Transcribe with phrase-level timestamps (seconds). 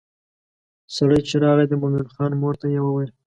[0.95, 3.11] سړی چې راغی د مومن خان مور ته یې وویل.